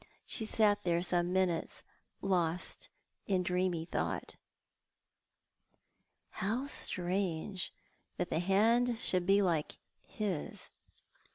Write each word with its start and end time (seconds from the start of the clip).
She 0.25 0.47
sat 0.47 0.81
there 0.81 1.03
some 1.03 1.31
minutes, 1.31 1.83
lost 2.23 2.89
in 3.27 3.43
dreamy 3.43 3.85
thought." 3.85 4.35
How 6.41 6.65
strange 6.65 7.71
that 8.17 8.31
the 8.31 8.39
hand 8.39 8.97
should 8.99 9.27
be 9.27 9.43
like 9.43 9.77
his 10.07 10.71